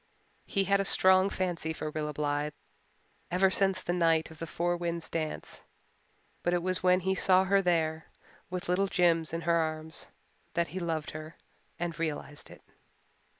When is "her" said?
7.43-7.61, 9.41-9.53, 11.11-11.35